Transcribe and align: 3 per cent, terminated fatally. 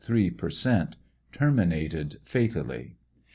3 0.03 0.31
per 0.31 0.49
cent, 0.49 0.95
terminated 1.31 2.19
fatally. 2.23 2.95